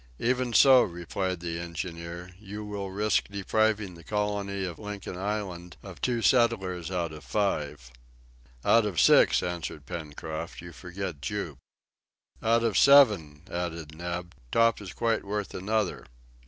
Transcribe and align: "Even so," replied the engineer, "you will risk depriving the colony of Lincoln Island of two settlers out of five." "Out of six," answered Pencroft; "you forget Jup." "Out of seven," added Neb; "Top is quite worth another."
"Even 0.17 0.51
so," 0.51 0.81
replied 0.81 1.41
the 1.41 1.59
engineer, 1.59 2.31
"you 2.39 2.65
will 2.65 2.89
risk 2.89 3.27
depriving 3.27 3.93
the 3.93 4.03
colony 4.03 4.63
of 4.65 4.79
Lincoln 4.79 5.15
Island 5.15 5.77
of 5.83 6.01
two 6.01 6.23
settlers 6.23 6.89
out 6.89 7.11
of 7.11 7.23
five." 7.23 7.91
"Out 8.65 8.83
of 8.87 8.99
six," 8.99 9.43
answered 9.43 9.85
Pencroft; 9.85 10.59
"you 10.59 10.71
forget 10.73 11.21
Jup." 11.21 11.59
"Out 12.41 12.63
of 12.63 12.79
seven," 12.79 13.43
added 13.51 13.95
Neb; 13.95 14.33
"Top 14.51 14.81
is 14.81 14.91
quite 14.91 15.23
worth 15.23 15.53
another." 15.53 16.07